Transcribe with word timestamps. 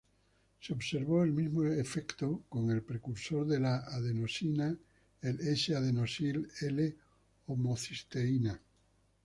Se 0.59 0.73
observó 0.73 1.23
el 1.23 1.31
mismo 1.31 1.63
efecto 1.63 2.41
con 2.49 2.71
el 2.71 2.81
precursor 2.81 3.45
de 3.45 3.59
la 3.59 3.77
adenosina, 3.85 4.75
el 5.21 5.39
S-Adenosil 5.41 6.49
L-homocisteína. 6.61 8.59